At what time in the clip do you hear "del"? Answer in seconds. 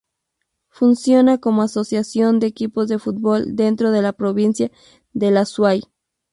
5.13-5.37